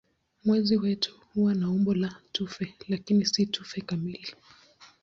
[0.45, 4.35] Mwezi wetu huwa na umbo la tufe lakini si tufe kamili.